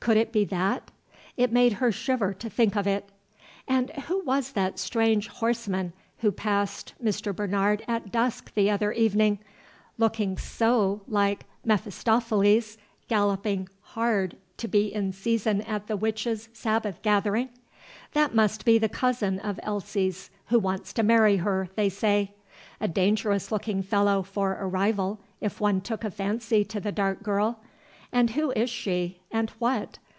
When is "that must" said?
18.14-18.64